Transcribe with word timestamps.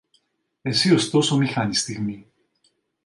Εσύ 0.61 0.93
ωστόσο 0.93 1.37
μη 1.37 1.47
χάνεις 1.47 1.79
στιγμή. 1.81 2.27